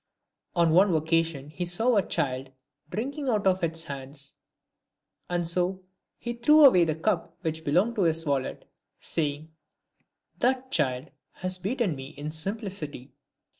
On 0.55 0.71
one 0.71 0.95
occasion 0.95 1.51
he 1.51 1.63
saw 1.63 1.95
a 1.95 2.01
child 2.01 2.49
drinking 2.89 3.29
out 3.29 3.45
of 3.45 3.63
its 3.63 3.83
hands, 3.83 4.33
and 5.29 5.47
so 5.47 5.83
he 6.17 6.33
threw 6.33 6.65
away 6.65 6.85
the 6.85 6.95
cup 6.95 7.37
which 7.41 7.63
belonged 7.63 7.93
to 7.97 8.05
his 8.05 8.25
wallet, 8.25 8.67
saying," 8.99 9.51
That 10.39 10.71
child 10.71 11.11
has 11.33 11.59
beaten 11.59 11.95
me 11.95 12.15
in 12.17 12.31
simplicity." 12.31 13.11